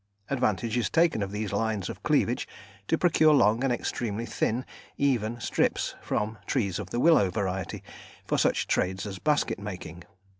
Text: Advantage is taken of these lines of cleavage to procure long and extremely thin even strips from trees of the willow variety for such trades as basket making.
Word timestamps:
Advantage 0.31 0.75
is 0.77 0.89
taken 0.89 1.21
of 1.21 1.29
these 1.31 1.53
lines 1.53 1.87
of 1.87 2.01
cleavage 2.01 2.47
to 2.87 2.97
procure 2.97 3.35
long 3.35 3.63
and 3.63 3.71
extremely 3.71 4.25
thin 4.25 4.65
even 4.97 5.39
strips 5.39 5.93
from 6.01 6.39
trees 6.47 6.79
of 6.79 6.89
the 6.89 6.99
willow 6.99 7.29
variety 7.29 7.83
for 8.25 8.39
such 8.39 8.65
trades 8.65 9.05
as 9.05 9.19
basket 9.19 9.59
making. 9.59 10.03